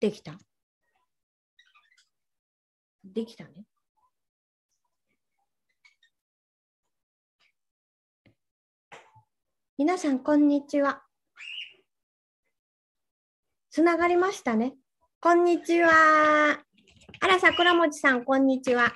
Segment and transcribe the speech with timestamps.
[0.00, 0.38] できた？
[3.04, 3.50] できたね。
[9.76, 11.02] 皆さん、こんにちは。
[13.70, 14.74] つながりましたね。
[15.20, 15.90] こんにちは。
[17.20, 18.92] あら、桜餅さん、こんにちは。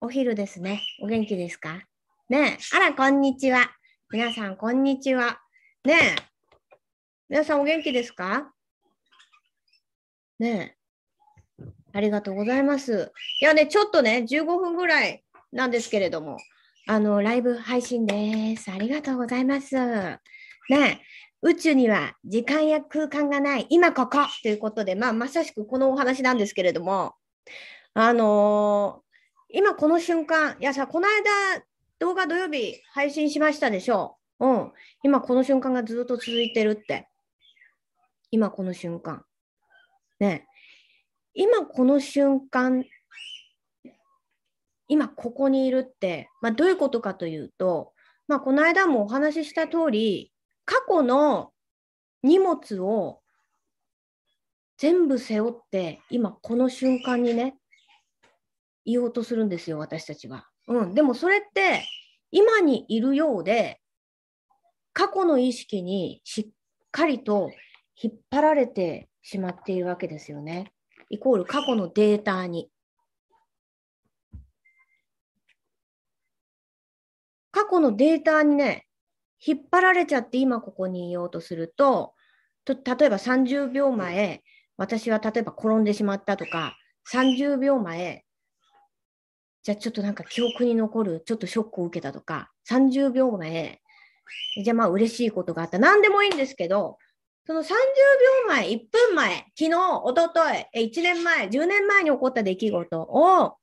[0.00, 0.82] お昼ですね。
[1.00, 1.80] お元気ですか？
[2.28, 3.70] ねあら、こんにちは。
[4.10, 5.40] 皆さん、こんにちは。
[5.84, 6.16] ね
[7.28, 8.52] 皆さん、お元気ですか？
[10.38, 10.76] ね
[11.92, 13.12] ありがとうございます。
[13.40, 16.36] いやね、ちょっとね、15分ぐらいなんですけれども、
[16.86, 18.70] あの、ライブ配信です。
[18.70, 19.76] ありがとうございます。
[20.70, 21.00] ね
[21.40, 27.14] 宇宙には時間や空間がない、今ここということで、まあ、まさしくこのお話なんですけれども、
[27.94, 31.64] あのー、今この瞬間、いやさ、この間、
[32.00, 34.46] 動画土曜日配信しましたでしょう。
[34.46, 34.72] うん。
[35.02, 37.08] 今この瞬間がずっと続いてるって。
[38.30, 39.24] 今この瞬間。
[40.20, 40.46] ね。
[41.34, 42.84] 今この瞬間、
[44.88, 47.92] 今ここにいるって、まあ、どういうことかというと、
[48.26, 50.32] まあ、この間もお話しした通り、
[50.64, 51.52] 過去の
[52.22, 53.20] 荷物を
[54.76, 57.56] 全部背負って、今この瞬間にね、
[58.84, 60.48] 言おうとするんですよ、私たちは。
[60.66, 60.94] うん。
[60.94, 61.84] でもそれって、
[62.30, 63.80] 今にいるようで、
[64.92, 66.46] 過去の意識にしっ
[66.90, 67.50] かりと
[68.00, 70.72] 引っ張られてしまっているわけですよね。
[71.10, 72.70] イコール過去のデータに。
[77.50, 78.86] 過去のデータにね、
[79.44, 82.14] 引っ張られちゃって今ここにいようとすると、
[82.64, 84.42] と例えば30秒前、
[84.76, 86.76] 私は例えば転んでしまったとか、
[87.12, 88.24] 30秒前、
[89.64, 93.80] じゃあちょっとなんか記憶に残る、ちょっとショックを受けたとか、30秒前、
[94.62, 95.78] じゃあまあ嬉しいことがあった。
[95.78, 96.98] 何でもいいんですけど、
[97.48, 97.74] その30秒
[98.46, 100.40] 前、1分前、昨日、おとと
[100.74, 103.56] い、1年前、10年前に起こった出来事を、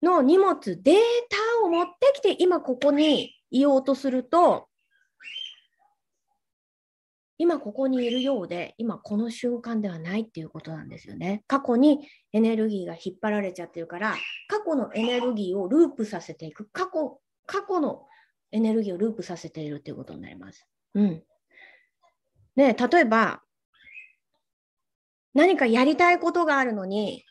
[0.00, 0.94] の荷物、デー
[1.28, 4.68] タを持ってきて、今ここにいようとすると、
[7.36, 11.42] 今ここにいるようで、今この瞬間ではないっていうことなんですよね。
[11.48, 14.14] 過去にエネルギーが引っ張られちゃってるから、
[14.46, 16.68] 過去のエネルギーをループさせていく。
[16.72, 18.06] 過去、過去の
[18.52, 20.64] エネルギーをループさせているっていうことになります。
[20.94, 21.24] うん。
[22.58, 23.40] ね、例えば、
[25.32, 27.24] 何かやりたいことがあるのに、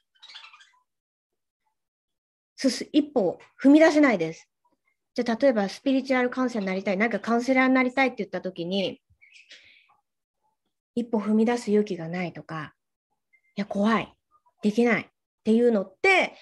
[2.94, 4.50] 一歩踏み出せないです。
[5.16, 9.02] じゃあ、例えばスピリチュアルカウンセラーになりたい、なんかカウンセラーになりたいって言ったときに、
[10.96, 12.74] 一歩踏み出す勇気がないとか、
[13.58, 14.16] いや、怖い、
[14.62, 15.02] できない。
[15.02, 15.08] っ
[15.44, 16.38] ていうのって、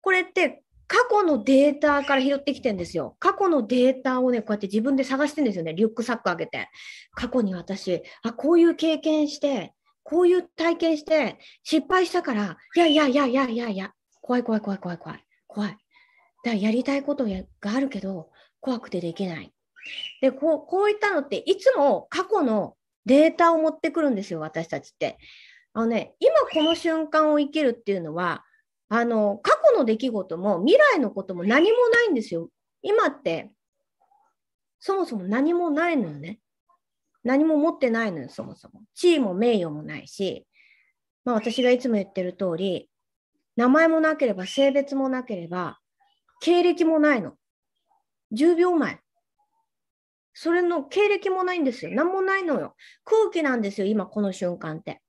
[0.00, 0.63] これって
[0.94, 3.16] 過去のデータから拾ってきてるんですよ。
[3.18, 5.74] 過去のデータをね、こうやって自分で探してるんですよね。
[5.74, 6.68] リュックサック開けて。
[7.16, 15.70] 過去に私、あ、こういう経験して、こういう体験して、失敗したから、いやいやいやいやいやいや、怖い怖い怖い怖い怖い、怖い。
[15.70, 15.80] だか
[16.44, 19.52] らやりたいことがあるけど、怖くてできない。
[20.20, 25.18] で、こう、こういったのって、いつも過去のデータを持ってくるんですよ、私たちって。
[25.72, 28.44] あのね、今この瞬間を生きるっていうのは、
[28.88, 32.48] あの、過去の出来事も未来のことも何もないんですよ。
[32.82, 33.52] 今って、
[34.80, 36.40] そもそも何もないのよね。
[37.22, 38.82] 何も持ってないのよ、そもそも。
[38.94, 40.46] 地位も名誉もないし、
[41.24, 42.90] まあ私がいつも言ってる通り、
[43.56, 45.78] 名前もなければ性別もなければ、
[46.40, 47.34] 経歴もないの。
[48.32, 49.00] 10秒前。
[50.34, 51.92] それの経歴もないんですよ。
[51.92, 52.74] 何もないのよ。
[53.04, 55.00] 空気なんですよ、今この瞬間って。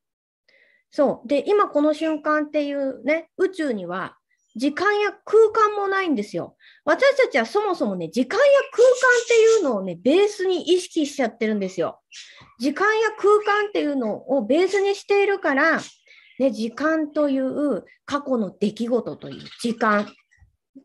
[0.91, 1.27] そう。
[1.27, 4.17] で、今この瞬間っていうね、宇宙には
[4.55, 6.55] 時間や空間もないんですよ。
[6.85, 8.93] 私たちはそもそもね、時間や空間
[9.23, 12.01] っていうのをね、ベースに意識しちゃってるんですよ。
[12.59, 15.81] 時間や空間っていうのをベースにしているから、
[16.39, 20.07] ね、時間という過去の出来事という時間、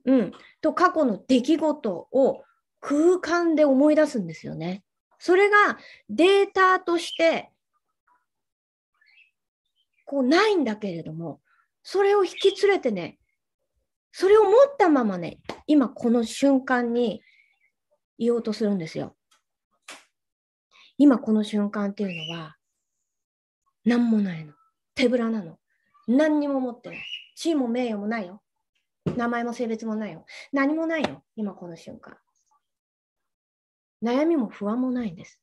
[0.04, 2.42] うん、と過去の出来事を
[2.80, 4.82] 空間で思い出すんですよね。
[5.20, 5.78] それが
[6.08, 7.50] データとして
[10.06, 11.40] こうないんだけれども、
[11.84, 13.19] それを引き連れてね、
[14.12, 17.22] それを持ったままね、今この瞬間に
[18.18, 19.16] 言おうとするんですよ。
[20.98, 22.56] 今この瞬間っていうのは、
[23.84, 24.52] 何もないの。
[24.94, 25.58] 手ぶらなの。
[26.06, 26.98] 何にも持ってない。
[27.36, 28.42] 地位も名誉もないよ。
[29.16, 30.26] 名前も性別もないよ。
[30.52, 31.24] 何もないよ。
[31.36, 32.18] 今この瞬間。
[34.02, 35.40] 悩みも不安もないんです。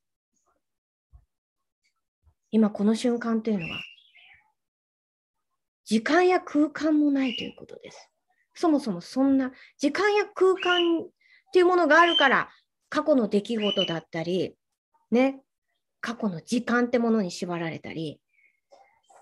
[2.52, 3.80] 今この瞬間っていうのは
[5.84, 8.10] 時間や空間もないということです。
[8.58, 11.08] そもそもそんな時間や空間っ
[11.54, 12.50] ていうものがあるから、
[12.90, 14.56] 過去の出来事だったり、
[15.12, 15.42] ね、
[16.02, 18.20] 過去の時間ってものに縛られたり、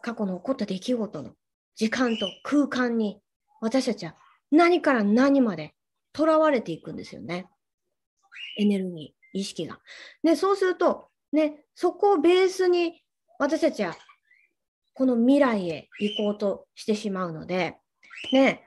[0.02, 1.32] 過去の起こった出来事の
[1.76, 3.20] 時間と空間に
[3.60, 4.16] 私たちは
[4.52, 5.74] 何から何まで
[6.16, 7.48] 囚われていくんですよね。
[8.58, 9.80] エネルギー、意識が。
[10.24, 13.04] で、そうすると、ね、そこをベースに
[13.38, 13.98] 私たちは
[14.94, 17.76] この未来へ行こうとしてしまうので、
[18.32, 18.62] ね、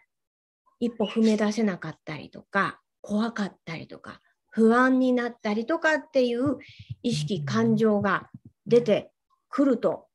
[0.80, 4.20] 一歩踏み出せなかったりとか、怖かったりとか、
[4.50, 6.58] 不安になったりとかっていう
[7.02, 8.30] 意識、感情が
[8.66, 9.12] 出て
[9.48, 10.08] くると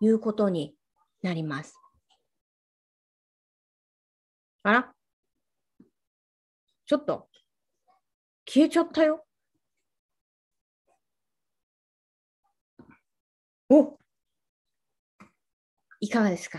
[0.00, 0.74] いうことに
[1.22, 1.78] なります。
[4.62, 4.94] あら？
[6.86, 7.28] ちょっと
[8.46, 9.24] 消えちゃったよ。
[13.70, 13.98] お
[16.00, 16.58] いかがですか？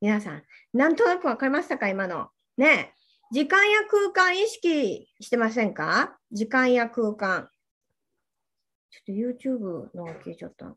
[0.00, 0.42] 皆さん、
[0.72, 1.88] なんとなく分かりましたか？
[1.88, 2.30] 今の。
[2.56, 2.92] ね
[3.32, 6.16] 時間や空間意識してませんか？
[6.30, 7.48] 時間や空間。
[8.90, 10.76] ちょっと YouTube の消えちゃった。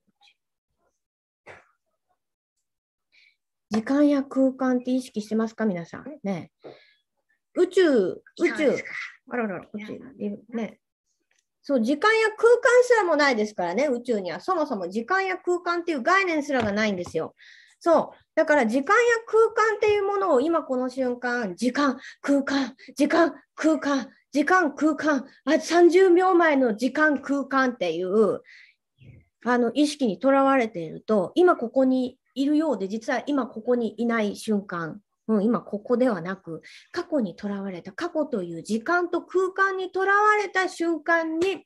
[3.69, 5.65] 時間や空間って意識してますか？
[5.67, 6.05] 皆さん。
[6.23, 6.51] ね
[7.55, 8.21] 宇宙、宇
[8.57, 8.75] 宙、
[9.29, 9.99] あらら、こっち、
[10.55, 10.79] ね。
[11.61, 14.39] そう、時間や空間すらもないですからね、宇宙には。
[14.39, 17.35] そもそも時間や空間っていう概念すらがないんですよ。
[17.79, 18.17] そう。
[18.35, 28.41] だから時間や空間っていうものを今この瞬間、時間、空間、時間、空間、時間、空間、あ30秒前の時間、空間っていう
[29.45, 36.61] あの意識にとらわれていると、今ここにいるようで、実は今ここにいない瞬間、うん、今ここではなく、
[36.91, 41.65] 過去にとらわれた、過去という時間と空間にとらわれた瞬間に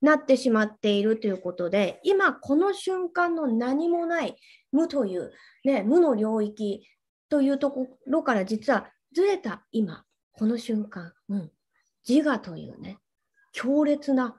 [0.00, 4.36] なってしまっているということで、今この瞬間の何もない
[4.72, 5.32] 無という、
[5.64, 6.86] ね、無の領域
[7.28, 11.50] というところから実はずれた今、この瞬間、うん、
[12.08, 12.98] 自我というね、
[13.52, 14.36] 強烈な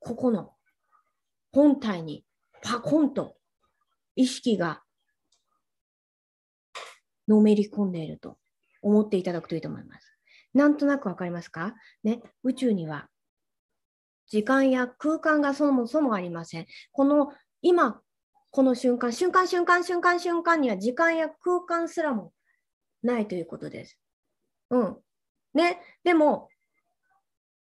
[0.00, 0.52] ここの
[1.52, 2.24] 本体に
[2.62, 3.36] パコンと
[4.16, 4.82] 意識が
[7.26, 8.38] のめり込んでいると
[8.82, 10.18] 思っていただくといいと思います。
[10.52, 11.74] なんとなくわかりますか？
[12.02, 13.08] ね、宇宙には
[14.28, 16.66] 時間や空間がそもそもありません。
[16.92, 18.00] この今、
[18.54, 22.32] この瞬間、瞬間、瞬間、瞬間、瞬間には時間や空間すらも
[23.02, 23.98] ないということです。
[24.70, 24.96] うん。
[25.54, 26.48] ね、でも、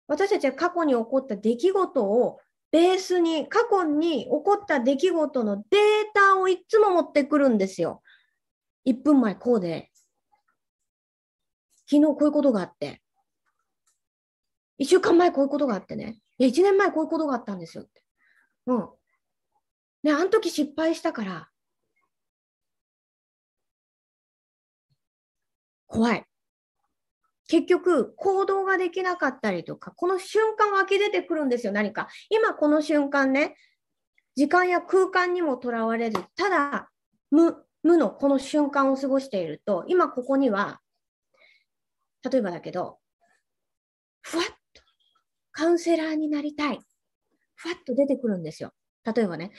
[0.08, 2.38] 私たちは過去に起こった出来事を
[2.70, 5.64] ベースに、過去に起こった出来事のデー
[6.12, 8.02] タをいつも持ってくるんですよ。
[8.84, 9.90] 1分前こうで、
[11.90, 13.00] 昨日こういうことがあって、
[14.78, 17.86] 1週間前こういうことがあってね、いや、1年前こういうことがあったんですよ。
[18.66, 18.88] うん。
[20.04, 21.48] ね、あの時失敗したから、
[25.86, 26.24] 怖い。
[27.46, 32.08] 結局、行動ができなかったりとか、この瞬間湧き出てくるんですよ、何か。
[32.28, 33.56] 今この瞬間ね、
[34.36, 36.90] 時間や空間にもとらわれず、ただ
[37.30, 40.80] 無、無のこの瞬間を過ごしていると、今ここには、
[42.30, 42.98] 例えばだけど、
[44.22, 44.82] ふわっと
[45.52, 46.80] カウンセラーになりたい。
[47.54, 48.72] ふわっと出てくるんですよ。
[49.04, 49.52] 例えばね、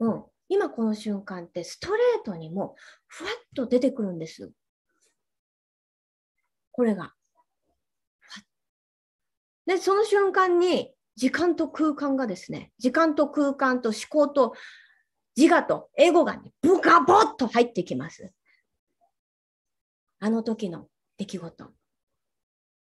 [0.00, 2.76] うん、今この瞬間ってストレートにも
[3.06, 4.50] ふわっと出てくるんです。
[6.72, 7.14] これが。
[9.66, 14.54] で、その瞬間に時間と空間がですね、時間と空間と思考と
[15.36, 18.32] 自我とエゴがね、ブカボッと入ってきます。
[20.20, 20.88] あの時の
[21.18, 21.72] 出来事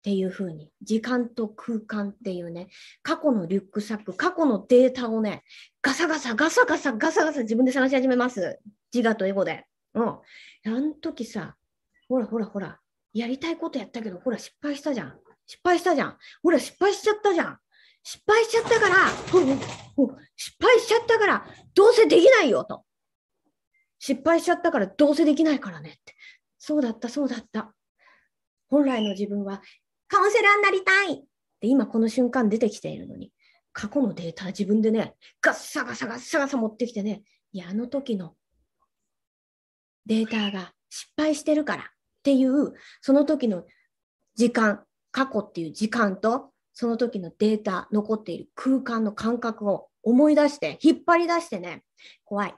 [0.05, 2.69] っていうふうに、時間と空間っていうね、
[3.03, 5.43] 過去のリュックサック、過去のデータをね、
[5.81, 8.61] ガサガサ、ガサガサ、ガサガサ自分で探し始めます。
[8.93, 9.65] 自我とエゴで。
[9.95, 10.07] うん。
[10.07, 10.21] あ
[10.67, 11.57] の時さ、
[12.07, 12.79] ほらほらほら、
[13.15, 15.19] やりたいことやったけど、ほら、失敗したじゃん。
[15.47, 16.19] 失敗したじゃん。
[16.43, 17.59] ほら、失敗しちゃったじゃん。
[18.03, 19.09] 失敗しちゃったから、
[20.37, 22.85] 失敗しちゃったから、どうせできないよと。
[23.99, 26.15] 失敗しちゃったから、どうせできないからねって。
[26.59, 27.75] そうだった、そうだった。
[28.69, 29.63] 本来の自分は
[30.15, 31.15] カウンセラーになりたい。
[31.15, 31.17] っ
[31.61, 33.33] て今この瞬間出てきているのに、
[33.73, 38.37] 過去のデータ自分でね、ガッサガサガッサガサ持ってきてね、いや、あの時の
[40.07, 41.87] データが失敗してるからっ
[42.23, 43.65] ていう、その時の
[44.37, 51.83] 時間、過去っていう時間と、その時のデータ、残っている空間の感覚を思い出して、引っ張り出してね、
[52.25, 52.55] 怖い、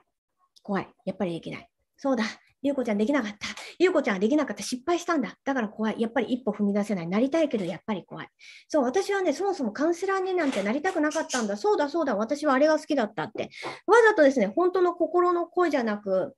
[0.61, 1.69] 怖い、やっぱりできない。
[1.97, 2.23] そうだ、
[2.61, 3.47] ゆうこちゃんできなかった。
[3.79, 4.63] ゆうこちゃんはできなかった。
[4.63, 5.37] 失敗したんだ。
[5.45, 6.01] だから怖い。
[6.01, 7.07] やっぱり一歩踏み出せない。
[7.07, 8.29] なりたいけど、やっぱり怖い。
[8.67, 11.57] そう、私はね、そもそもカウンセラーになんてなりたくなかったんだ。
[11.57, 12.15] そうだ、そうだ。
[12.15, 13.49] 私はあれが好きだったって。
[13.85, 16.35] わざとですね、本当の心の声じゃなく、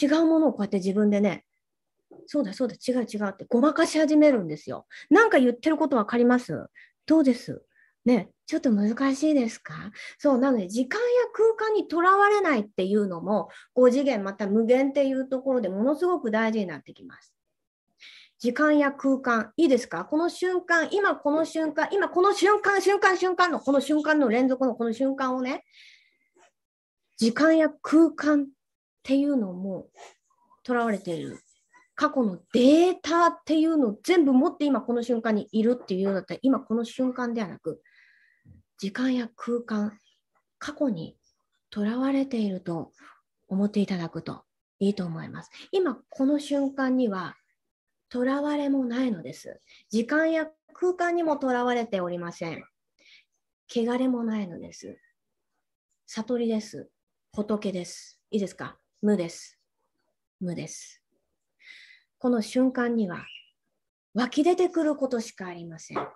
[0.00, 1.44] 違うものをこうやって自分でね、
[2.26, 4.86] そうだそうだ、違う違うってごまかし始めるんですよ。
[5.10, 6.66] なんか言ってること分かります？
[7.04, 7.64] どうです？
[8.04, 9.74] ね、ちょっと難しいですか？
[10.18, 17.32] そう、なので時間や空間にとらわれないっていうのも、5次元また無限っていうところでものすごく大事になってきます。
[18.40, 20.04] 時間や空間、いいですか？
[20.04, 25.64] この瞬間、今この瞬間、今この瞬間、瞬間、瞬間のこの瞬間の連続のこの瞬間をね、
[27.18, 28.46] 時間や空間っ
[29.04, 29.86] ていうのも
[30.64, 31.38] とらわれている。
[31.94, 37.80] 過去のデータっていうのを全部持って今この瞬間にいるっていうようだったら、今この瞬間ではなく、
[38.82, 39.96] 時間や空間、
[40.58, 41.16] 過去に
[41.70, 42.90] とらわれていると
[43.46, 44.42] 思っていただくと
[44.80, 45.50] いいと思います。
[45.70, 47.36] 今この瞬間には
[48.08, 49.60] とらわれもないのです。
[49.88, 52.64] 時間や空間にもとらわれておりません。
[53.72, 54.98] 汚れもないのです。
[56.08, 56.90] 悟りです。
[57.30, 58.20] 仏です。
[58.32, 58.78] いいですか？
[59.00, 59.60] 無です。
[60.40, 61.00] 無です。
[62.18, 63.24] この瞬間には
[64.14, 65.96] 湧き出てくることしかありません。
[65.96, 66.08] パン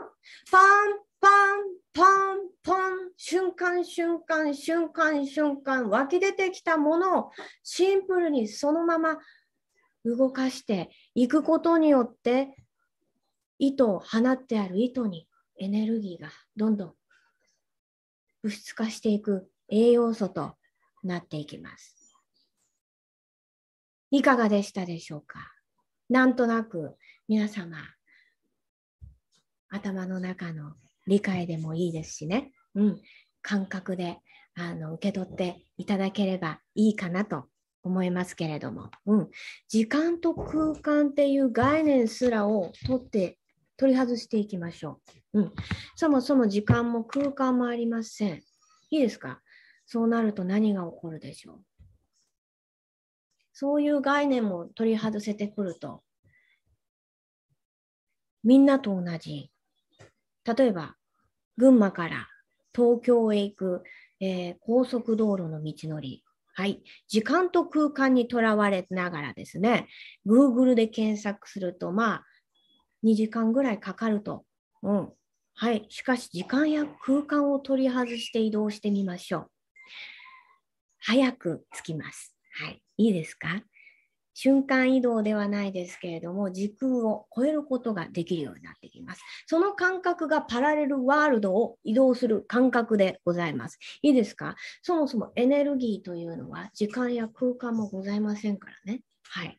[1.20, 1.62] パン
[1.94, 2.35] パン
[2.66, 7.30] パン瞬間瞬間瞬間瞬間湧き出てきたものを
[7.62, 9.18] シンプルにそのまま
[10.04, 12.56] 動かしていくことによって
[13.60, 16.94] 糸を放ってある糸にエネルギーがどんどん
[18.42, 20.56] 物質化していく栄養素と
[21.04, 22.16] なっていきます。
[24.10, 25.38] いかがでしたでしょうか？
[26.08, 26.96] なんとなく
[27.28, 27.76] 皆様
[29.68, 30.74] 頭の中の
[31.06, 33.00] 理解でもいいですしね、うん、
[33.42, 34.18] 感覚で
[34.54, 37.48] あの受け取っていただければいいかなと
[37.82, 39.30] 思いますけれども、うん、
[39.68, 43.38] 時間と空間っていう概念すらを取って
[43.76, 45.00] 取り外していきましょ
[45.32, 45.40] う。
[45.40, 45.52] うん、
[45.96, 48.42] そもそも時間も空間もありません。
[48.90, 49.40] いいですか？
[49.86, 51.60] そうなると何が起こるでしょう？
[53.52, 56.02] そういう概念も取り外せてくると、
[58.44, 59.50] みんなと同じ。
[60.44, 60.96] 例えば、
[61.56, 62.28] 群馬から
[62.76, 63.82] 東京へ行く、
[64.20, 66.22] えー、高速道路の道のり。
[66.54, 66.82] はい。
[67.08, 69.88] 時間と空間にとらわれながらですね、
[70.26, 72.24] Google で検索すると、まあ、
[73.04, 74.44] 2時間ぐらいかかると。
[74.82, 75.12] うん。
[75.54, 75.86] はい。
[75.88, 79.50] しかし、時間や空間を取り外して移動してみましょう。
[81.00, 82.36] 早く着きます。
[82.52, 82.82] はい。
[82.98, 83.62] いいですか？
[84.38, 89.22] 瞬間移動ではないですけれども、時空を超えることができるようになってきます。
[89.46, 93.78] その感覚がパラレルワールドを移動する感覚でございます。
[94.02, 94.54] いいですか？
[94.82, 99.00] そもそもエネルギーというのは時間や空間もございませんからね。
[99.22, 99.58] はい。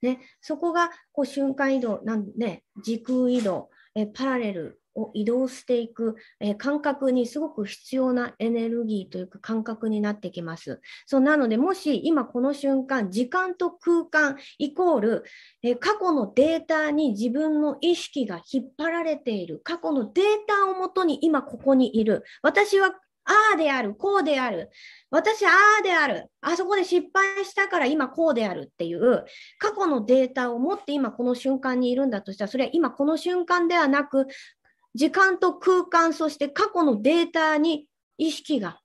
[0.00, 10.80] ね、そこがこう瞬間移動なんで、ね、時空移動、えパラレルを移動していく、えー、感覚にすごく必要なエネルギーというか感覚になってきます。
[11.06, 15.24] そうなので、もし今この瞬間、時間と空間イコール、
[15.62, 22.24] えー、過去のデータに自分の意識が引っ張られている、過去のデータをもとに今ここにいる。
[22.42, 24.70] 私はああである、こうである。
[25.10, 25.48] 私、あ
[25.80, 26.30] あである。
[26.42, 29.24] あそこで失敗したから今こうであるっていう
[29.58, 34.26] 過去のデータを持って今この瞬間にいるんだとしたら、それは今この瞬間ではなく、
[34.94, 38.80] 時間と空間、そして過去のデータに意識が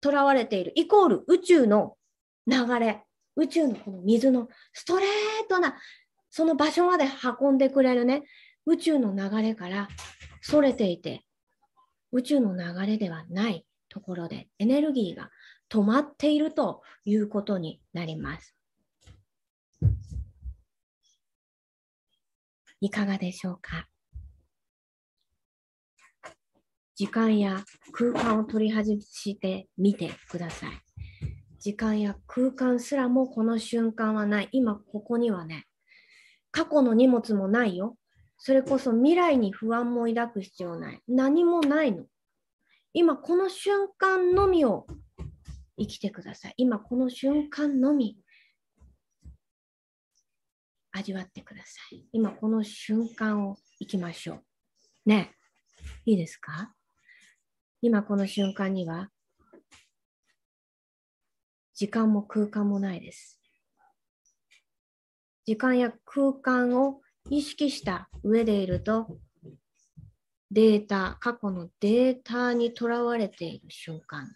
[0.00, 1.96] とらわれている、イコール宇宙の
[2.46, 3.02] 流れ、
[3.36, 5.08] 宇宙のこの水のストレー
[5.48, 5.76] トな、
[6.30, 7.06] その場所まで
[7.40, 8.22] 運んでくれるね、
[8.66, 9.88] 宇宙の流れから
[10.40, 11.24] それていて、
[12.12, 15.30] 宇宙の流れではないところでエネルギーが
[15.68, 18.54] 止まっているということになります。
[22.80, 23.88] いかがでしょうか？
[27.02, 30.70] 時間や空間を取り外してみてください。
[31.58, 34.48] 時間や空間すらもこの瞬間はない。
[34.52, 35.66] 今ここにはね、
[36.52, 37.96] 過去の荷物もないよ。
[38.38, 41.00] それこそ未来に不安も抱く必要ない。
[41.08, 42.04] 何もないの。
[42.92, 44.86] 今この瞬間のみを
[45.76, 46.54] 生きてください。
[46.56, 48.16] 今この瞬間のみ
[50.92, 52.04] 味わってください。
[52.12, 54.44] 今この瞬間を生きましょう。
[55.04, 55.32] ね
[56.06, 56.72] いいですか？
[57.84, 59.10] 今この瞬間には、
[61.74, 63.40] 時間も空間もないです。
[65.44, 69.18] 時間や空間を意識した上でいると、
[70.52, 74.28] データ、過去のデータにとらわれている瞬間、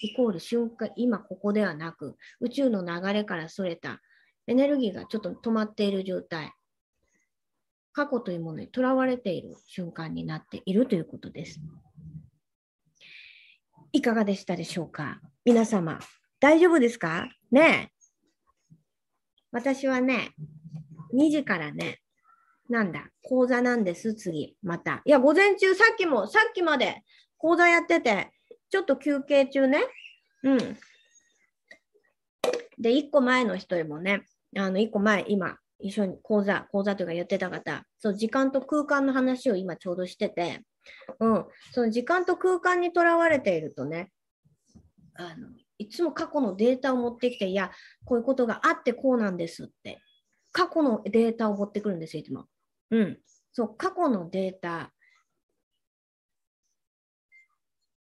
[0.00, 4.00] イコール瞬間、今ここではなく、宇宙の流れからそれた
[4.46, 6.54] エネルギーがちょっと止まっている状態、
[7.92, 11.60] 過去というものにとらわれている瞬間になっているということです。
[13.94, 15.20] いかがでしたでしょうか？
[15.44, 16.00] 皆様、
[16.40, 17.28] 大丈夫ですか？
[17.52, 17.92] ね
[19.52, 20.32] 私はね、
[21.14, 22.00] 2時からね、
[22.68, 25.00] なんだ、講座なんです、次、また。
[25.04, 27.04] いや、午前中、さっきも、さっきまで、
[27.38, 28.32] 講座やってて、
[28.68, 29.84] ちょっと休憩中ね。
[30.42, 30.58] うん。
[32.76, 34.24] で、1個前の人もね、
[34.56, 40.62] あの、1個前、今、一緒に講座、講座というかやってた方、そう、時間と空間の話を今ちょうどしてて、
[41.20, 44.12] うん、その時間と空間にとらわれているとね、
[45.14, 45.48] あの、
[45.78, 47.70] いつも過去のデータを持ってきて、いや、
[48.04, 50.00] こういうことがあってこうなんですって、
[50.52, 52.46] 過去のデータを持ってくるんですよ、いつも。
[52.90, 53.18] うん。
[53.52, 54.92] そう、過去のデータ、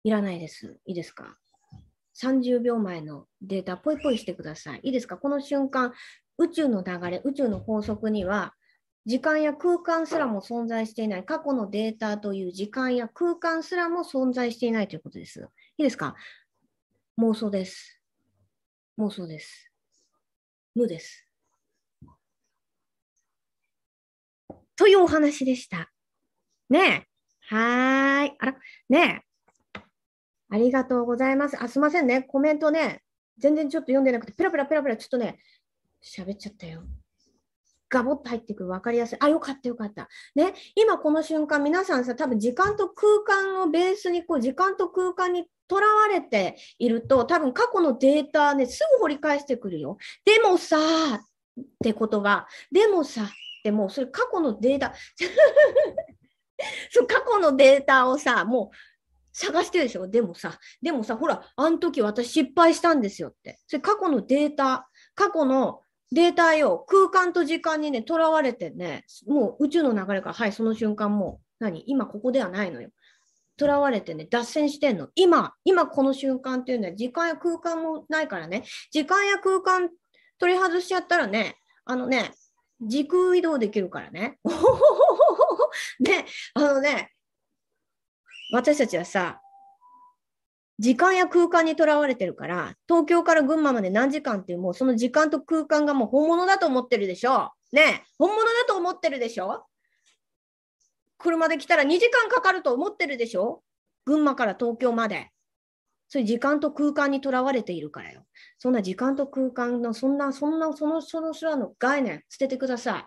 [0.03, 0.79] いらないです。
[0.85, 1.39] いいですか
[2.15, 4.81] ?30 秒前のデータ、ポイポイしてください。
[4.83, 5.17] いいですか？
[5.17, 5.93] この瞬間、
[6.37, 8.53] 宇宙の流れ、宇宙の法則には、
[9.05, 15.41] 時間や空間すらも存在していない、過去のデータという時間や空間すらも存在していないということです。
[15.77, 16.15] いいですか？
[17.19, 18.01] 妄想です。
[18.97, 19.71] 妄想です。
[20.73, 21.27] 無です。
[24.75, 25.91] というお話でした。
[26.69, 27.07] ねえ。
[27.55, 28.35] はーい。
[28.39, 28.55] あら、
[28.89, 29.23] ね
[29.75, 29.81] え。
[30.49, 31.61] ありがとうございます。
[31.61, 32.23] あ、すいませんね。
[32.23, 33.03] コメントね、
[33.37, 35.39] 全然ちょっと読んでなくて、ペラペラペラペラ、ちょっとね、
[36.01, 36.83] 喋っちゃったよ。
[37.93, 39.17] ガボッと入ってくる、分かりやすい。
[39.21, 40.09] あ、よかったよかった。
[40.33, 49.97] ね、今この瞬間、皆さんさ、多分時間と空間をベースに、こう、時間と空間にとらわれていると、多分過去のデータね、すぐ掘り返してくるよ。
[50.25, 53.29] でもさ、ってことが、でもさ、
[53.63, 54.93] でもうそれ過去のデータ
[56.91, 58.75] そう過去のデータをさ、もう
[59.31, 60.07] 探してるでしょ？
[60.07, 63.59] でもさ、でもさ、ほら、あの時私失敗したんですよって。
[63.67, 65.82] それ過去のデータ、過去の
[66.13, 71.83] データよ、空間と時間にね、とらわれてね、もう宇宙の流れから、はい、その瞬間もう、何？
[71.87, 72.89] 今ここではないのよ。
[73.57, 75.09] とらわれてね、脱線してんの。
[75.15, 79.89] 今、今この瞬間っていうのは時間や空間もないからね、時間や空間
[80.37, 82.31] 取り外しちゃったらね、あのね、
[82.79, 84.37] 時空移動できるからね。
[85.99, 87.11] ね、あのね、
[88.51, 89.41] 私たちはさ、
[90.79, 97.51] 時間や空間にとらわれてるから、東京から群馬まで何時間っていう、もうその時間と空間がもう本物だと思ってるでしょ。
[97.71, 99.65] ね本物だと思ってるでしょ
[101.17, 103.63] 車で来たら2時間かかると思ってるでしょ
[104.05, 105.29] 群馬から東京まで。
[106.09, 108.27] そういう時間と空間にとらわれているからよ。
[108.59, 113.05] そんな時間と空間の、そんな、そんな、その、その、その概念、捨ててください。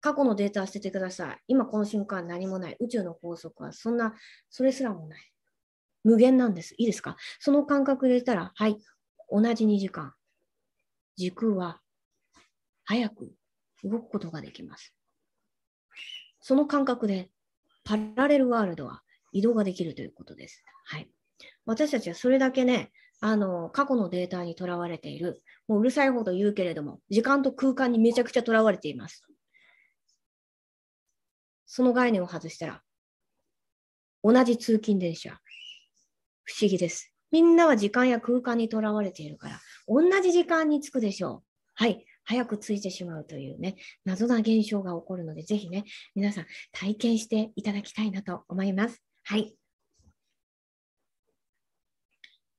[0.00, 1.38] 過去のデータ捨ててください。
[1.48, 2.76] 今この瞬間何もない。
[2.80, 4.14] 宇宙の法則はそんな、
[4.48, 5.35] それすらもない。
[6.06, 6.74] 無限なんです。
[6.78, 7.16] いいですか？
[7.40, 8.78] その感覚で言ったら、はい、
[9.28, 10.14] 同じ2時間。
[11.16, 11.80] 時空は
[12.84, 13.32] 早く
[13.82, 14.94] 動くことができます。
[16.40, 17.30] その感覚で
[17.82, 20.62] パラレルワールドは移動ができるということです。
[20.84, 21.10] はい。
[21.64, 25.42] 私たちはそれだけね、あの、過去のデータにとらわれている。
[25.66, 29.24] もううるさいほど言うけれども、時間と空間にめちゃくちゃとらわれています。
[31.66, 32.82] その概念を外したら、
[34.22, 35.40] 同じ通勤電車、
[36.46, 37.12] 不思議です。
[37.30, 41.42] みんなは時間や空間にとらわれているから、同じ時間に着くでしょう。
[41.74, 42.06] はい。
[42.24, 49.00] 早く着いてしまうというね、謎な現象が起こるので、ぜひね、皆さん体験していただきたいなと思います。
[49.24, 49.54] はい。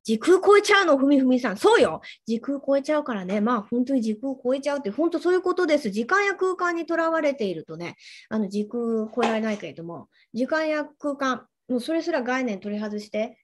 [0.05, 1.57] 時空超えちゃうの、ふみふみさん。
[1.57, 1.99] そうよ。
[2.25, 3.41] 時空超えちゃうからね。
[3.41, 5.89] まあ、本当に時空超えちゃうって、本当そういうことです。
[5.89, 7.95] 時間や空間にとらわれているとね、
[8.29, 8.81] あの時空
[9.13, 13.37] 超えられないけれども、時間や空間、もうそれすら概念取り外して、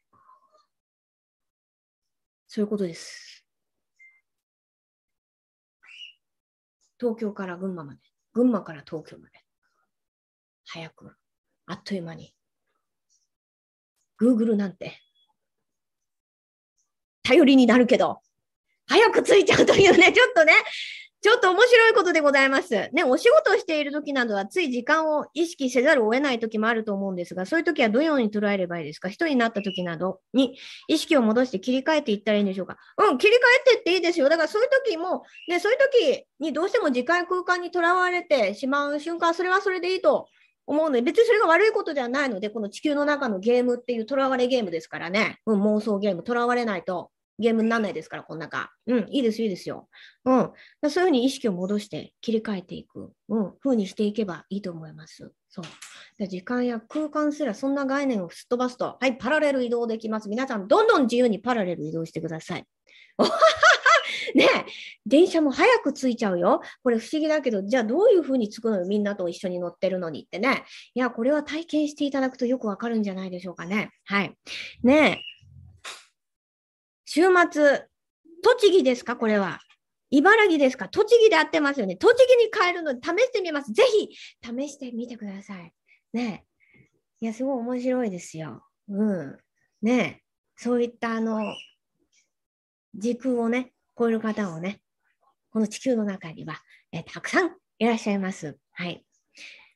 [2.55, 3.43] そういうことです。
[6.99, 7.99] 東京から群馬まで、
[8.31, 9.39] 群馬から東京まで。
[10.67, 11.15] 早く、
[11.65, 12.35] あっという間に。
[14.21, 14.99] Google なんて
[17.23, 18.21] 頼りになるけど、
[18.85, 20.53] 早く着いちゃうというね、ちょっとね、
[21.23, 22.89] ちょっと面白いことでございます。
[22.91, 29.07] ね、お仕事をしている時などは、つい時間を意識せざるを得ない時もあると思うんですが、そういう時はどのように捉えればいいですか？
[29.07, 30.57] 一人になった時などに
[30.89, 32.75] 意識を戻して切り替えていったらいいんでしょうか？
[32.97, 33.37] うん、切り替
[33.71, 34.27] えてっていいですよ。
[34.27, 40.27] だからそういう時も、ね、そういう時にどうしても時間空間にとらわれてしまう瞬間、それはそれでいいと
[40.67, 48.71] 思うので、別にそれが悪いことではないので、この地球の中のゲームっていうとらわれゲームですからね、うん、妄想ゲーム、とらわれないとゲームにならないですから、この中。
[48.87, 49.89] うん、いいです、いいですよ。
[50.25, 50.51] うん。
[50.89, 55.31] そういうふうに意識を戻して切り替えていく、うん、ふうにしていけばいいと思います。
[55.49, 56.27] そう。
[56.27, 60.29] 時間や空間すらそんな概念をすっ飛ばすと、はい、パラレル移動できます。
[60.29, 62.65] 皆さん、どんどん自由にパラレル移動してください。
[64.35, 64.47] ね
[65.05, 66.61] 電車も早く着いちゃうよ。
[66.83, 70.63] これ不思議だけど、じゃあどういうふうに着くのよ、みんなと一緒に乗ってるのにってね。
[70.95, 73.91] いや、これは体験していただくとよくわかるんじゃないでしょうかね。
[74.05, 74.35] はい。
[74.81, 75.21] ね
[77.15, 77.21] 週
[77.51, 77.85] 末、
[78.41, 79.15] 栃木ですか？
[79.15, 79.59] これは。
[80.09, 80.89] 茨城ですか？
[80.89, 81.95] 栃木で合ってますよね。
[81.95, 83.71] 栃木に帰るので試してみます。
[83.71, 84.09] ぜひ
[84.43, 85.71] 試してみてください。
[86.11, 86.43] ね
[87.21, 88.65] いや、すごい面白いですよ。
[88.89, 89.37] うん。
[89.83, 90.23] ね
[90.55, 91.39] そういったあの、
[92.95, 94.81] 時空をね、超える方をね、
[95.51, 98.57] この地球の中には、えたくさんいらっしゃいます。
[98.71, 99.05] はい。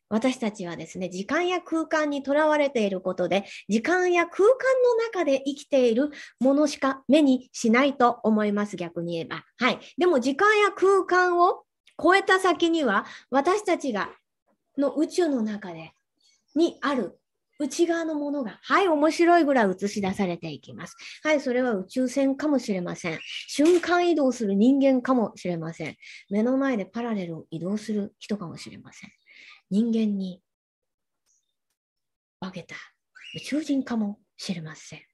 [0.09, 9.43] 私たちはですね、時間や空間にとらわれていることで、時間や空間の中で生きているものしか目にしないと思います、逆に言えば。
[9.57, 9.79] はい。
[9.97, 11.63] でも時間や空間を
[12.01, 14.09] 超えた先には、私たちが
[14.77, 15.91] の宇宙の中で、
[16.55, 17.19] にある
[17.59, 20.95] 内側のものが、はい、面白いぐらい映し出されていきます。
[21.23, 23.19] はい、それは宇宙船かもしれません。
[23.47, 25.95] 瞬間移動する人間かもしれません。
[26.29, 29.11] 目の前でパラレルを移動する人かもしれません。
[29.69, 30.41] 人間に
[32.39, 32.75] 化けた
[33.35, 34.99] 宇宙人かもしれません。
[34.99, 35.07] はい、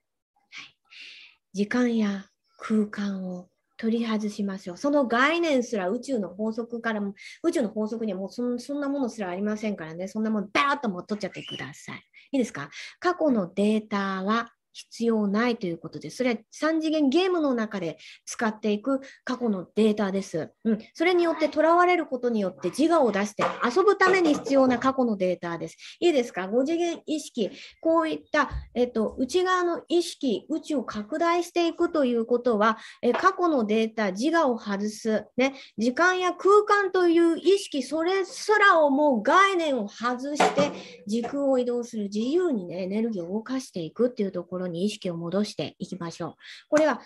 [1.54, 2.26] 時間や
[2.60, 4.78] 空間を取り外しましょう。
[4.78, 12.04] その概念すら宇宙の法則からも、宇宙の法則にはもうそんなものすらありませんからね、そんなものバーッとも取っちゃってください。
[12.32, 12.70] いいですか？
[13.00, 20.52] 過去のデータは必要ないということで、それは3次元ゲームの中で使っていく過去のデータです。
[20.66, 25.78] うん、それによって囚われることによって自我を出して遊ぶために必要な過去のデータです。
[26.00, 40.72] いいですか ?5 次元意識、こういった、えっと、内側の意識、宇宙を拡大していくということは、え過去のデータ、自我を外す、ね、時間や空間という意識、それすらをもう概念を外して
[41.08, 46.36] 時空を移動する自由にね、エネルギーを動かしていくっていうところろに意識を戻していきましょう。
[46.70, 47.02] これは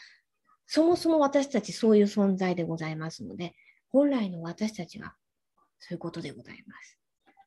[0.66, 3.54] そもそも私たちそういう存在でございますので、
[3.90, 5.16] 本来の私たちは
[5.80, 6.98] そういうことでございます。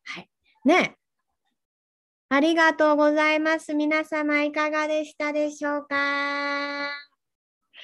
[0.05, 0.31] はい。
[0.65, 0.97] ね
[2.33, 3.75] ありがとうございます。
[3.75, 5.97] 皆様いかがでしたでしょうか？
[5.97, 6.93] は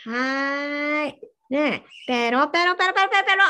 [0.07, 1.21] ーい。
[1.51, 3.45] ねペロペロペロペロペロペロ。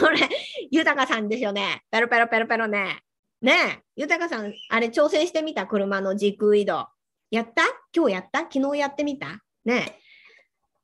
[0.00, 0.28] これ、
[0.70, 1.82] 豊さんですよね。
[1.90, 3.02] ペロペロペロペロね。
[3.40, 5.66] ねえ、豊さん、あれ挑戦してみた？
[5.66, 6.88] 車の時空移動。
[7.30, 7.62] やった？
[7.94, 8.40] 今日やった？
[8.40, 9.40] 昨日やってみた？
[9.64, 9.98] ね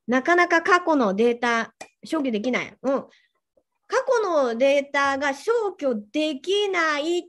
[0.06, 2.76] なかなか過去のデータ消去できない。
[2.82, 3.06] うん。
[3.88, 7.28] 過去のデータが消去できない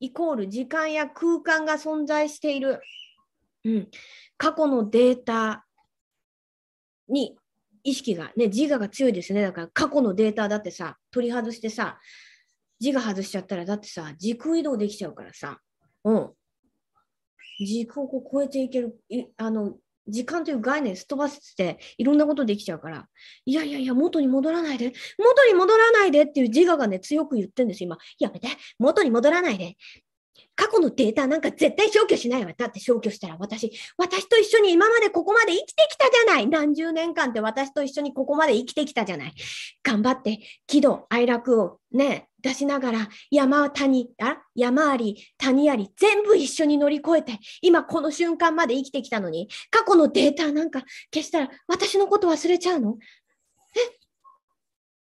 [0.00, 2.80] イコール時間や空間が存在している。
[3.64, 3.88] うん。
[4.38, 5.66] 過去のデータ
[7.08, 7.36] に
[7.84, 9.42] 意識が、ね、自我が強いですね。
[9.42, 11.98] だから過去のデータだってさ、取り外してさ、
[12.80, 15.58] 自我外しちゃったら、だってさ、時空移動できちゃうからさ。
[16.04, 16.30] うん。
[17.66, 18.98] 時空を超えていける、
[19.36, 19.74] あの、
[20.08, 23.08] 時間という概念すっ飛ばしていろんなことできちゃうから、
[23.44, 27.98] いやいやいや、元に戻らないで、元に戻らないでっていう自我がね、強く言ってるんです今。
[28.18, 28.48] やめて、
[28.78, 29.76] 元に戻らないで。
[30.54, 32.52] 過去のデータなんか絶対消去しないわ。
[32.56, 36.46] だって消去したら私、私と一緒に今までここまで生きてきたじゃない。
[36.46, 39.34] 何十年間って私と一緒にここまで生きてきたじゃない。
[39.82, 50.82] 頑張って、喜怒哀楽をね、出しながら山谷、あ山あり、谷あり、全部一緒に乗り越えて、今この瞬間まで生きてきたのに、過去のデータなんか
[51.14, 52.96] 消したら私のこと忘れちゃうの？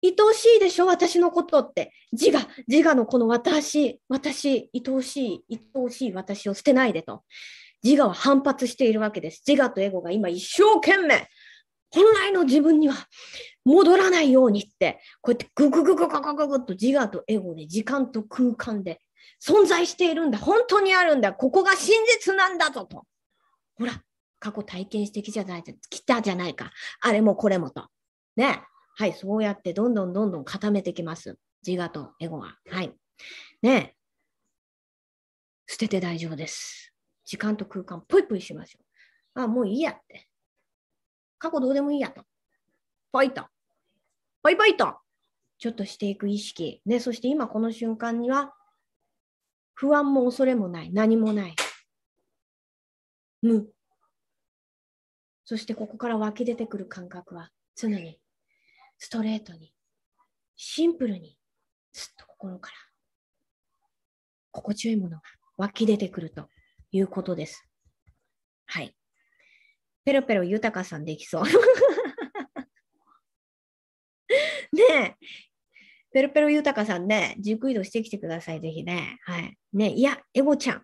[0.04, 1.92] 愛おしいでしょ私のことって。
[2.12, 7.24] 自我、自我のこの私、私、愛おしい、愛おしい私を捨てないでと。
[7.84, 9.44] 自我は反発しているわけです。
[9.48, 11.28] 自我とエゴが今一生懸命、
[11.90, 12.96] 本来の自分には
[13.66, 19.00] 戻らないようにって、こうやってググググググググと自我とエゴで、時間と空間で
[19.44, 20.38] 存在しているんだ。
[20.38, 21.34] 本当にあるんだ。
[21.34, 23.06] ここが真実なんだぞと。
[23.76, 24.02] ほら、
[24.40, 26.72] 過去体験してきじゃない、来たじゃないか。
[27.02, 27.88] あれもこれもと。
[28.36, 28.62] ね。
[29.00, 31.38] はい、そうやってどんどんどんどん固めてきます。
[31.66, 32.58] 自我とエゴは。
[32.68, 32.92] はい。
[33.62, 33.96] ね
[35.68, 36.96] 捨てて大丈夫です。
[37.24, 38.80] 時間と空間、ぽいぽいしましょ
[39.36, 39.42] う。
[39.42, 40.28] あ、もういいやって。
[41.38, 42.24] 過去どうでもいいやと。
[43.12, 43.46] ぽいと。
[44.42, 44.98] ぽいぽいと。
[45.60, 46.82] ちょっとしていく意識。
[46.84, 48.56] ね、そして今この瞬間には、
[49.76, 50.92] 不安も恐れもない。
[50.92, 51.56] 何もない。
[53.44, 53.70] 無。
[55.46, 58.20] そしてここから湧き出てくる感覚は常に
[58.98, 59.74] ストレートに、
[60.56, 61.38] シンプルに、
[61.94, 62.78] ずっと心から、
[64.52, 65.24] 心地よいものが
[65.58, 66.50] 湧き出てくると
[66.92, 67.68] いうことです。
[68.66, 68.96] はい。
[70.06, 71.44] ペロペロ豊さんできそう。
[74.74, 75.16] ねえ。
[76.12, 79.20] ペロペロ豊さんね、軸移動してきてください、ぜひね。
[79.24, 79.58] はい。
[79.74, 80.84] ねいや、エゴちゃん。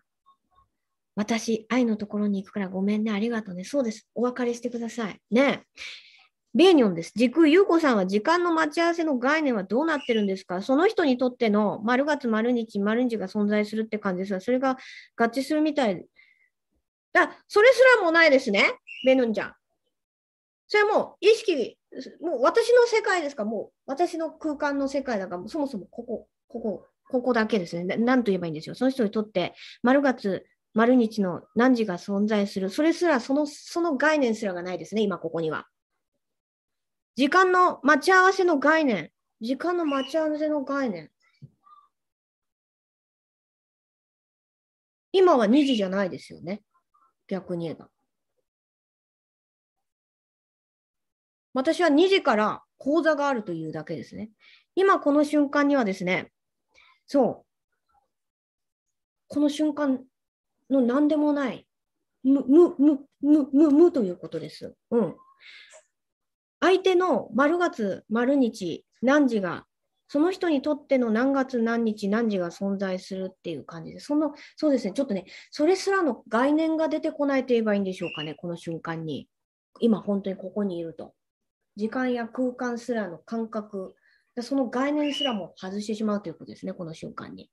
[1.16, 3.64] 私、愛のところに行くからごめんね、ありがとうね。
[3.64, 4.08] そうです。
[4.16, 5.20] お別れしてください。
[5.32, 5.66] ね
[6.56, 7.14] ベーニョンです。
[7.16, 10.62] 時空、ゆうこさんは時間の待ち合わせの概念はどうなってるんですか？
[10.62, 14.78] その人にとっての丸月、丸日、丸日が存在するって感じですが、それが
[15.16, 16.06] 合致するみたい。
[17.12, 18.66] だそれすらもないですね、
[19.06, 19.54] ベノンちゃん。
[20.68, 21.78] それも意識、
[22.22, 23.46] もう私の世界ですか？
[23.46, 27.98] もう私の空間の世界だから、そもそもここ、ここ、ここだけですね。
[27.98, 28.76] 何と言えばいいんですよ。
[28.76, 32.70] その人にとって、丸月、丸日の何時が存在する？
[32.70, 35.66] それすら、その、その概念すらがないですね、今ここには。
[37.16, 39.12] 時間の待ち合わせの概念。
[39.40, 41.12] 時間の待ち合わせの概念。
[45.12, 46.64] 今は2時じゃないですよね。
[47.28, 47.90] 逆に言えば。
[51.54, 54.32] 私は2時から講座があるというだけですね。
[54.76, 56.32] 今この瞬間にはですね、
[57.06, 57.46] そう、
[59.28, 60.04] この瞬間
[60.70, 61.68] の何でもない、
[62.24, 64.76] む、む、む、む、む、ということです。
[64.90, 65.16] うん。
[66.64, 69.66] 相手の丸月、丸日、何時が、
[70.08, 79.28] その人にとっての何月何日何時が存在するっていう感じで、その、そうですね、ちょっとね、それすらの概念が出てこないと言えばいいんでしょうかね、この瞬間に。
[79.82, 81.14] 今本当にここにいると。
[81.76, 83.94] 時間や空間すらの感覚、
[84.40, 87.52] その概念すらも外してしまうということですね、この瞬間に。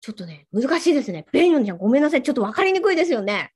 [0.00, 1.26] ちょっとね、難しいですね。
[1.30, 2.22] ベイヨンちゃん、ごめんなさい。
[2.22, 3.53] ちょっと分かりにくいですよね。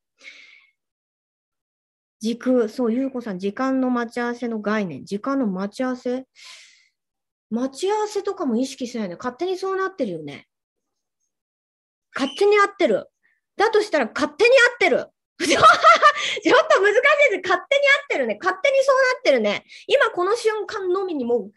[2.20, 6.24] 時空、そう、ゆうこさん、時間の待ち合わせの概念、時間の待ち合わせ？
[7.50, 9.16] 待ち合わせとかも意識しないよね。
[9.18, 10.48] 勝手にそうなってるよね。
[12.14, 13.06] 勝手に合ってる。
[13.56, 15.06] だとしたら勝手に合ってる。
[15.46, 16.98] ちょっと難し
[17.30, 17.48] いです。
[17.48, 17.62] 勝手に合っ
[18.08, 18.38] てるね。
[18.40, 19.64] 勝手にそうなってるね。
[19.86, 21.52] 今この瞬間のみにもう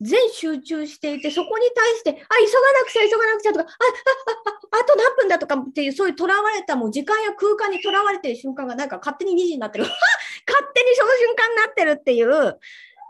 [0.00, 9.84] 全集中していて、そこに対して、あ、急がなくちゃ、急がなくちゃとか、あ、あ、あ、あと何分だとかっていう、そういう囚われたもう時間や空間に囚われてる瞬間がなんか勝手に2時になってる。
[10.46, 12.28] 勝手にその瞬間になってるっていう、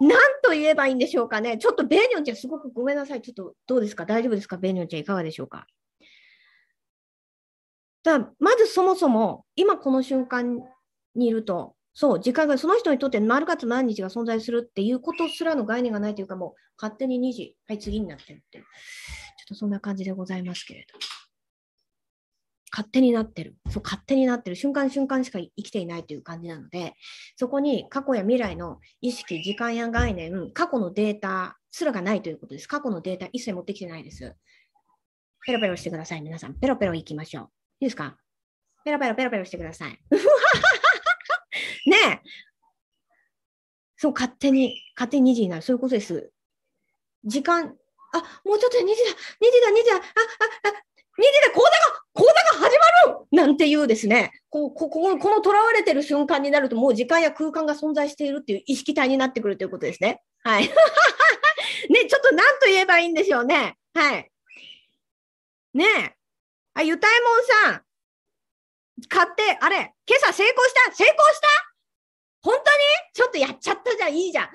[0.00, 1.58] なんと言えばいいんでしょうかね。
[1.58, 3.20] ちょっとベーニョンちゃん、すごくごめんなさい。
[3.22, 4.06] ちょっとどうですか？
[4.06, 4.56] 大丈夫ですか？
[4.56, 5.66] ベーニョンちゃん、いかがでしょうか？
[8.04, 10.58] だまずそもそも、今この瞬間
[11.14, 18.70] にいると、そう、時間がその人にとって丸月何日が存在するっていうことすらの概念がないというか、もう勝手に2時、はい、次になってるっていう、ちょ
[19.42, 20.96] っとそんな感じでございますけれど。
[22.70, 23.56] 勝手になってる。
[23.68, 24.54] そう、勝手になってる。
[24.54, 26.94] 瞬間瞬間しか生きていないという感じなので、
[27.34, 32.68] そこに過去や未来の意識、時間や概念、過去のデータすらがないということです。
[32.68, 34.36] 過去のデータ一切持ってきてないです。
[35.44, 36.54] ペロペロしてください、皆さん。
[36.60, 37.44] ペロペロいきましょう。
[37.80, 38.16] いいですか？
[38.84, 39.98] ペロペロペロペロしてください。
[42.06, 42.22] ね。
[43.96, 45.62] そう、勝手に、勝手に2時になる。
[45.62, 46.30] そういうことです。
[47.24, 47.74] 時間、
[48.12, 49.14] あ、もうちょっとで2時だ、2
[49.50, 50.82] 時だ、2時だ、あ、あ、あ、
[51.18, 60.22] 2時で講座が、講座が始まるなんていうですね、こうこここの囚われてる瞬間になると、もう時間や空間が存在しているっていう意識体になってくるということですね。
[60.44, 60.62] はい。
[61.90, 63.76] ね、ちょっと何と言えばいいんでしょうね。
[63.94, 64.30] はい。
[65.74, 66.16] ねえ。
[66.74, 67.82] あ、ゆたえもんさん。
[69.08, 70.92] 買って、あれ、今朝成功した？
[70.92, 71.67] 成功した？
[72.42, 72.64] 本当に？
[73.14, 74.48] ちょっとやっちゃったじゃん、いいじゃん。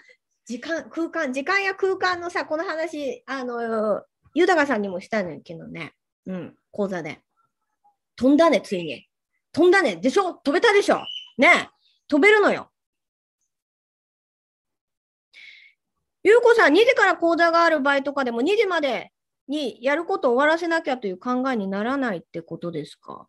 [0.45, 4.01] 時間、空間、時間や空間のさ、この話、あの、
[4.33, 5.93] 豊さんにもしたんだけどね。
[6.25, 7.21] うん、講座で。
[8.15, 9.07] 飛んだね、ついに。
[9.51, 9.95] 飛んだね。
[9.97, 10.33] でしょ？
[10.33, 11.01] 飛べたでしょ？
[11.37, 11.69] ね
[12.07, 12.69] 飛べるのよ。
[16.23, 19.11] ゆうこさん、2時から講座がある場合とかでも2時まで
[19.47, 23.27] にやることを終わらせなきゃという考えにならないってことですか？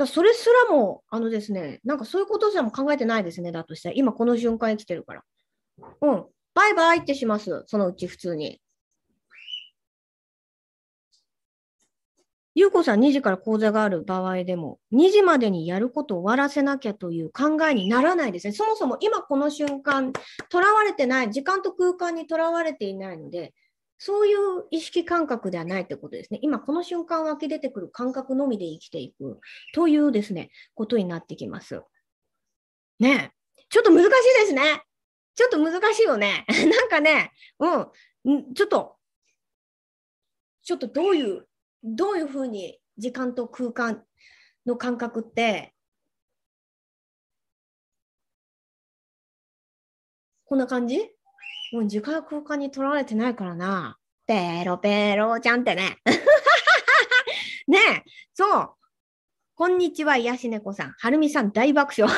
[0.00, 3.94] だそれすらも、あのですね、なんかそういうことすらも考えてないですね、だとしたら。
[3.96, 5.22] 今この瞬間生きてるから。
[6.00, 6.26] うん。
[6.54, 7.64] バイバイってします。
[7.66, 8.60] そのうち普通に。
[12.54, 18.52] ゆうこさん2時から講座がある場合でも、2時までにやることを終わらせなきゃという考えにならないですね。
[18.52, 20.12] そもそも今この瞬間、
[20.48, 23.54] とらわれてない、時間と空間にとらわれていないので、
[24.02, 26.38] そういう意識感覚ではないってことですね。
[26.40, 29.38] 今この瞬間湧き出てくる感覚のみで生きていく
[29.74, 31.82] というですね、ことになってきます。
[32.98, 33.32] ね
[33.68, 34.10] ちょっと難しい
[34.40, 34.82] ですね。
[35.34, 36.46] ちょっと難しいよね。
[36.48, 37.30] なんかね、
[38.24, 38.96] うん、ちょっと、
[40.62, 41.46] ちょっとどういう、
[41.84, 44.02] どういうふうに時間と空間
[44.64, 45.74] の感覚って、
[50.46, 51.19] こんな感じ？
[51.72, 53.96] もう時間空間にとられてないからな。
[54.26, 55.98] ペロペロちゃんってね。
[57.68, 58.70] ねえ、そう。
[59.54, 60.92] こんにちは、癒し猫さん。
[60.98, 62.12] はるみさん、大爆笑。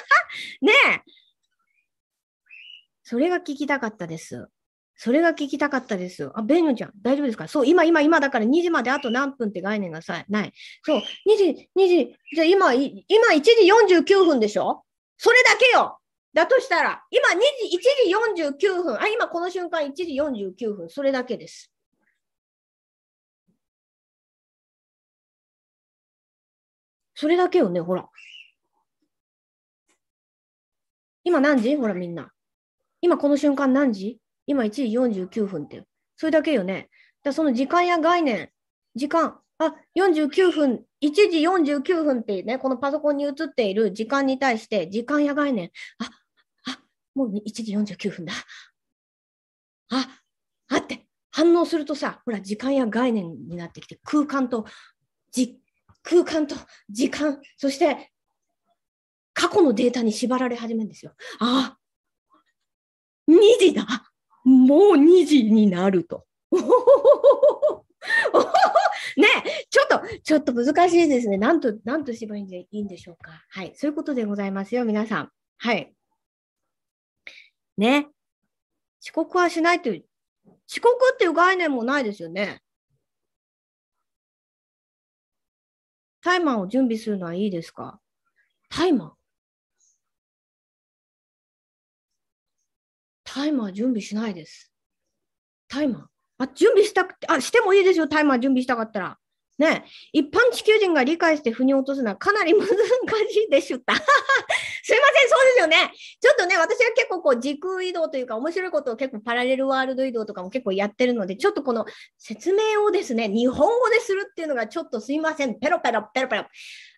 [0.62, 1.00] ねえ。
[3.02, 4.48] それが聞きたかったです。
[4.96, 6.30] それが聞きたかったです。
[6.34, 7.46] あ、ベンヌちゃん、大丈夫ですか？
[7.48, 10.52] そう、今、今、今、だから2時まであと何分って概念がさ、ない。
[10.82, 12.94] そう、2時、2時、じゃ今、今
[13.34, 13.52] 1時
[14.06, 14.84] 49分でしょ？
[15.18, 15.98] それだけよ
[16.34, 17.32] だとしたら、今2
[17.70, 17.80] 時、1
[18.48, 19.00] 時49分。
[19.00, 20.90] あ、今この瞬間1時49分。
[20.90, 21.70] それだけです。
[27.14, 28.08] それだけよね、ほら。
[31.22, 31.76] 今何時？
[31.76, 32.32] ほらみんな。
[33.00, 34.18] 今この瞬間何時？
[34.46, 35.84] 今1時49分って。
[36.16, 36.90] それだけよね。
[37.22, 38.50] だその時間や概念、
[38.94, 46.10] 時間、あ、49分、1時49分っていうね、このパソコンに映っている時間に対して、時間や概念、あ、
[47.14, 48.32] もう1時49分だ。
[49.90, 50.08] あ、
[50.68, 54.66] あって、反応するとさ、ほら、時間や概念になってきて、空間と、
[55.30, 55.60] じ
[56.02, 56.54] 空間と
[56.90, 58.12] 時間、そして
[59.32, 61.12] 過去のデータに縛られ始めるんですよ。
[61.40, 61.78] ああ、
[63.28, 63.86] 2時だ。
[64.44, 66.24] もう2時になると。
[69.16, 69.28] ね
[69.70, 71.36] ちょっと、ちょっと難しいですね。
[71.36, 73.44] なんと、なんとしばいいんでしょうか。
[73.48, 73.72] はい。
[73.76, 75.30] そういうことでございますよ、皆さん。
[75.58, 75.94] はい。
[77.76, 78.08] ね。
[79.02, 80.04] 遅刻はしないという、
[80.68, 82.62] 遅刻っていう概念もないですよね。
[86.22, 88.00] タイマーを準備するのはいいですか？
[88.70, 89.12] タイマー
[93.24, 94.72] タイマー準備しないです。
[95.68, 96.04] タイマー
[96.38, 99.18] あ、準備したくて、あ、してもいいですよ、タイマー準備したかったら。
[99.58, 102.72] ね、一般地球人が理解して腑に落とすのはかなり難し
[103.46, 103.94] いでした。
[104.82, 105.92] すいません、そうですよね。
[106.20, 111.86] ちょっとね、私は結構こう時空移動というか面白いことを結構パラレルワールド移動とかも結構やってるので、ちょっとこの
[112.18, 116.44] 説明をですね、日本語でするっていうのがちょっとすいません、ペロペロペロペロ。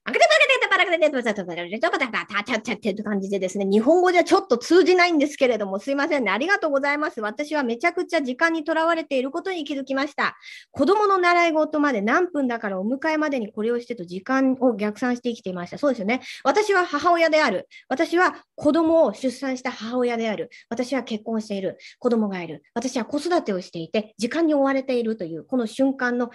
[0.08, 6.30] あけてばれててばれててばれててばれててばれててって感じでですね、日本語じゃちょっと通じないんですけれども、すいませんね。
[6.30, 7.20] ありがとうございます。
[7.20, 10.36] 私はめちゃくちゃ時間にとらわれていることに気づきました。
[10.70, 15.78] 子供の習い事まで何分だからお迎えまでにこれをしてと時間を逆算して生きていました。
[15.78, 16.20] そうですよね。
[16.44, 17.68] 私は母親である。
[17.88, 20.50] 私は子供を出産した母親である。
[20.68, 21.78] 私は結婚している。
[21.98, 22.62] 子供がいる。
[22.74, 26.30] 私は子育てをしていて、時間に追われているという、この瞬間の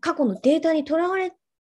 [0.00, 1.36] 過去のデータにとらわれて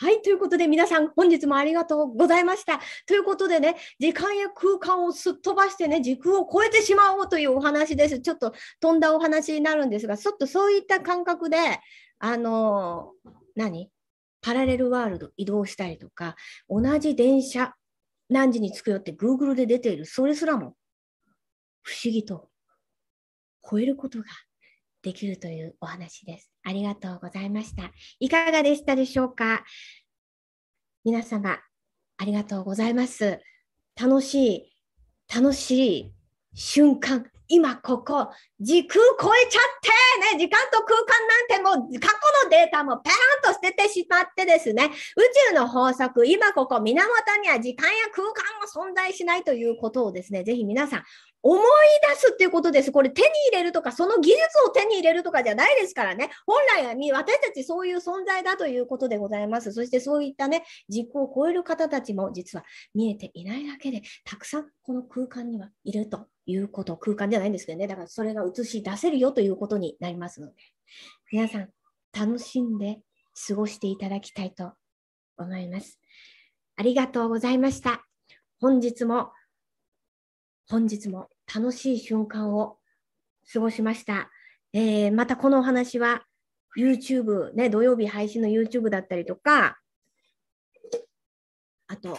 [0.00, 2.80] はい、ということで皆さん本日もありがとうございました。
[3.06, 8.18] ということでね、時間や空間をすっ飛ばしてね、時空を超えてしまおうというお話です。
[8.20, 11.58] ちょっと飛んだお話になるんですが、ちょっとそういった感覚で、
[12.18, 13.90] あのー、何？
[14.40, 16.34] パラレルワールド移動したりとか、
[16.66, 17.74] 同じ電車
[18.30, 20.76] 何時に着くよって Google で出ている、それすらも
[21.82, 22.48] 不思議と
[23.70, 24.24] 超えることが
[25.02, 26.50] できるというお話です。
[26.62, 27.90] ありがとうございました。
[28.18, 29.64] いかがでしたでしょうか？
[31.04, 31.58] 皆様、
[32.18, 33.40] ありがとうございます。
[34.00, 34.72] 楽しい、
[35.34, 36.14] 楽しい
[36.54, 38.28] 瞬間、今ここ、
[38.60, 39.62] 時空超えちゃっ
[40.30, 43.10] て、ね、時間と空間なんてもう過去のデータもペ
[43.44, 44.90] ランと捨ててしまってですね、宇
[45.50, 48.44] 宙の法則、今ここ、源には時間や空間
[48.84, 51.02] も存在しないということをですね、ぜひ皆さん
[51.42, 51.60] 思い
[52.10, 52.92] 出すっていうことです。
[52.92, 56.30] これ手に入れるとか、その技術を手に入れるとかじゃないですからね。
[56.46, 59.72] 本来は私たちそういう存在だということでございます。
[59.72, 67.86] そしてそういったね、実行を超える方たちも実は見えていないだけで、たくさんこの空間にはいるということ、空間じゃないんですけどね。
[67.86, 70.54] だからそれが映し出せるよということになりますので、
[71.32, 71.70] 皆さん
[72.12, 73.00] 楽しんで
[73.48, 74.72] 過ごしていただきたいと
[75.38, 75.98] 思います。
[76.76, 78.04] ありがとうございました。
[78.60, 79.32] 本日も
[80.70, 82.78] 本日も楽しい瞬間を
[83.52, 84.30] 過ごしました。
[84.72, 86.22] えー、またこのお話は
[86.78, 89.80] YouTube、ね、土曜日配信の YouTube だったりとか、
[91.88, 92.16] あと、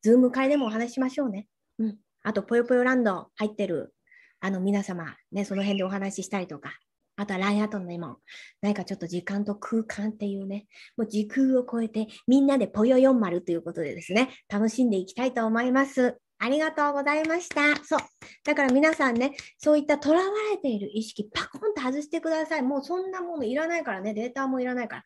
[0.00, 1.46] ズーム会でもお話しましょうね。
[1.78, 1.98] うん。
[2.22, 3.94] あと、ぽよぽよランド入ってる、
[4.40, 6.72] あの皆様、ね、その辺でお話ししたりとか、
[7.16, 8.16] あとは LINE アートの今、
[8.62, 16.18] 何かちょっと時間と空間っていうね、もう時空を超えてみんなでぽよ40ということでですね、楽しんでいきたいと思います。
[16.42, 17.76] ありがとうございました。
[17.84, 18.00] そう。
[18.44, 22.62] だから皆さんね、そういった囚われている意識、パコンと外してください。
[22.62, 25.04] もうそんなものいらないからね、データもいらないから。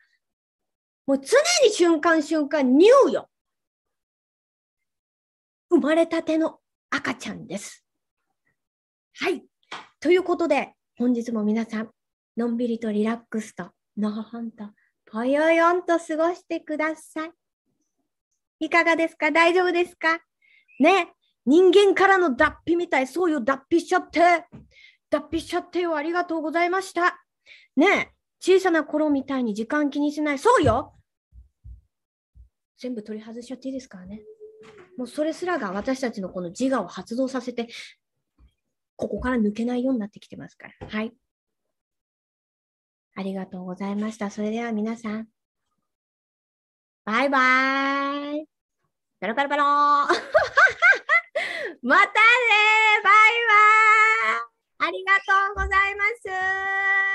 [1.05, 3.29] もう常に瞬間瞬間、ニューよ。
[5.69, 6.59] 生まれたての
[6.89, 7.85] 赤ちゃんです。
[9.17, 9.43] はい。
[9.99, 11.89] ということで、本日も皆さん、
[12.37, 14.69] のんびりとリラックスと、のほほんと、
[15.05, 17.31] ぽよよんと過ごしてください。
[18.59, 19.31] いかがですか？
[19.31, 20.19] 大丈夫ですか？
[20.79, 21.13] ね。
[21.45, 23.07] 人間からの脱皮みたい。
[23.07, 24.45] そうよ、脱皮しちゃって。
[25.09, 25.95] 脱皮しちゃってよ。
[25.95, 27.23] ありがとうございました。
[27.75, 28.11] ねえ。
[28.39, 30.39] 小さな頃みたいに時間気にしない。
[30.39, 30.93] そうよ。
[32.77, 34.21] 全部取り外しちゃっていいですからね。
[34.97, 37.67] もうそれすらが私たちのこの自我を発動させて、
[38.95, 40.87] ここから抜けないようになってきてますから。
[40.87, 41.13] はい。
[43.15, 44.29] ありがとうございました。
[44.29, 45.27] それでは皆さん、
[47.05, 48.45] バイバーイ。
[49.19, 50.07] ペロペロペロー。
[51.85, 52.09] またね
[53.03, 53.13] バイ
[54.81, 54.87] バイ。
[54.87, 57.05] ありがとうございます。